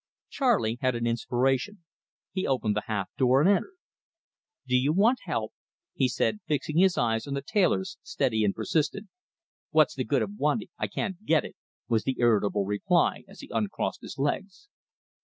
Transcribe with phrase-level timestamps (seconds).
[0.31, 1.83] Charley had an inspiration.
[2.31, 3.75] He opened the halfdoor, and entered.
[4.65, 5.53] "Do you want help?"
[5.93, 9.09] he said, fixing his eyes on the tailor's, steady and persistent.
[9.69, 11.55] "What's the good of wanting I can't get it,"
[11.87, 14.69] was the irritable reply, as he uncrossed his legs.